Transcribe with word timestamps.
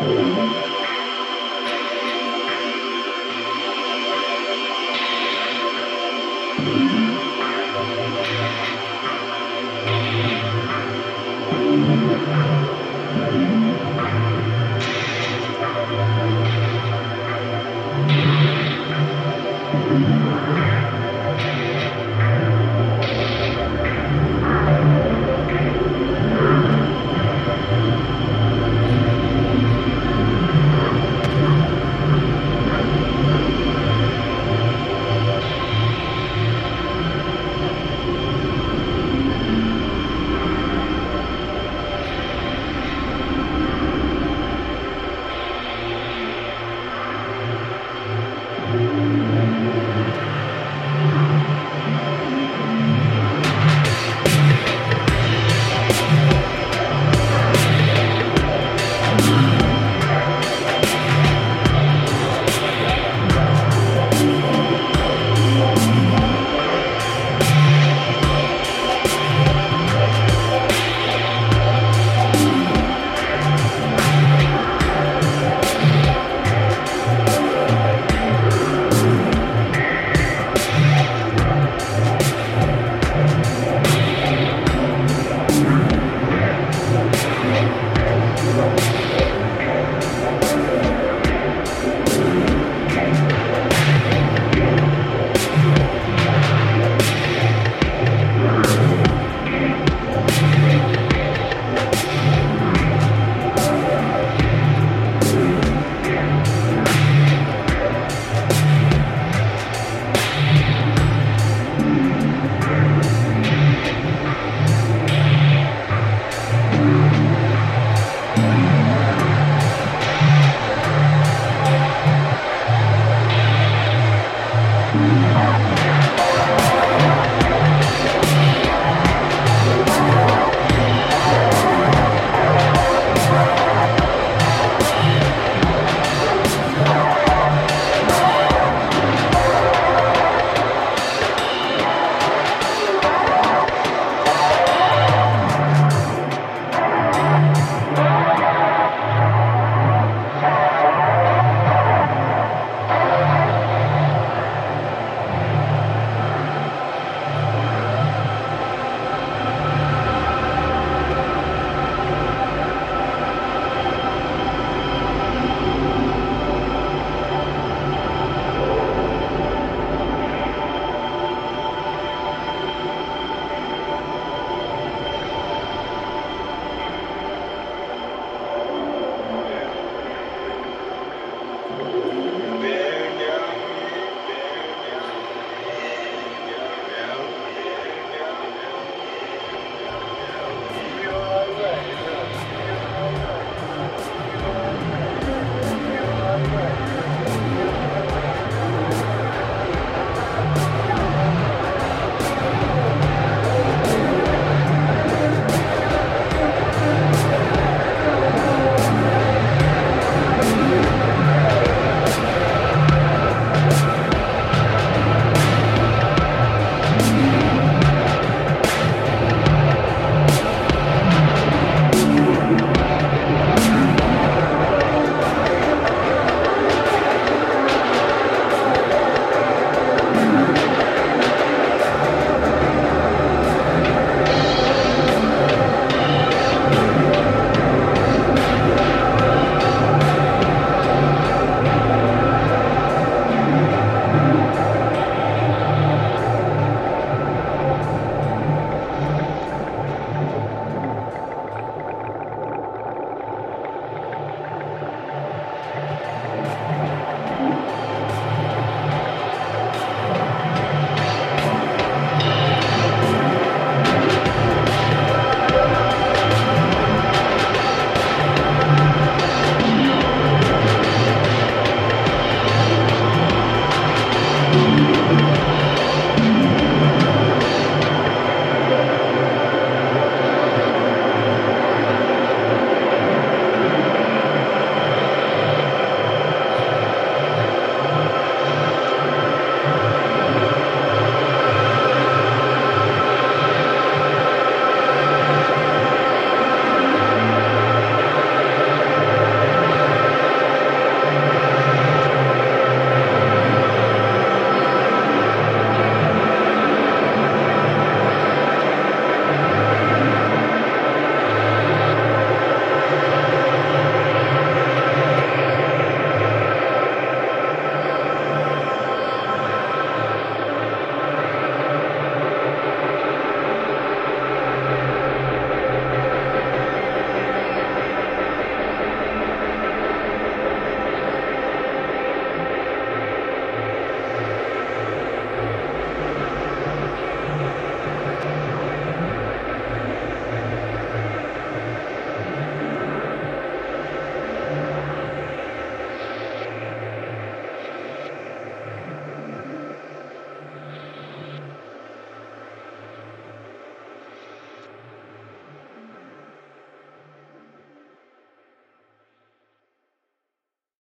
Música 0.00 0.73